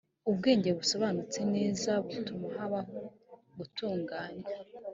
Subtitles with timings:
[0.29, 2.99] ubwenge busobanutse neza butuma habaho
[3.57, 4.45] gutandukanya.